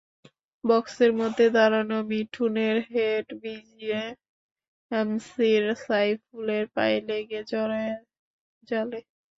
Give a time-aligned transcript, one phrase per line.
[0.63, 7.95] বক্সের মধ্যে দাঁড়ানো মিঠুনের হেড বিজেএমসির সাইফুলের পায়ে লেগে জড়ায়
[8.69, 8.99] জালে।